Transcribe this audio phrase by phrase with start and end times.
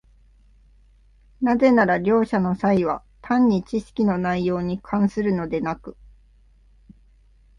[1.43, 5.95] なぜなら両者の差異は単に知識の内容に関するのでなく、